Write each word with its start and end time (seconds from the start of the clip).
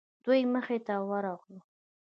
دوی 0.23 0.41
مخې 0.53 0.77
ته 0.85 0.93
ورغلو. 1.09 1.57